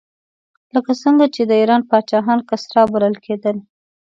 لکه 0.75 0.91
څنګه 1.03 1.25
چې 1.35 1.41
د 1.45 1.51
ایران 1.61 1.81
پاچاهان 1.89 2.39
کسرا 2.49 2.83
بلل 2.93 3.15
کېدل. 3.25 3.57